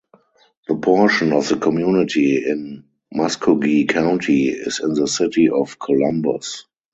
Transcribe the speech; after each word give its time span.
The 0.67 0.77
portion 0.77 1.31
of 1.31 1.47
the 1.47 1.57
community 1.57 2.37
in 2.43 2.85
Muscogee 3.13 3.85
County 3.85 4.47
is 4.49 4.79
in 4.79 4.95
the 4.95 5.07
city 5.07 5.47
of 5.47 5.77
Columbus. 5.77 6.65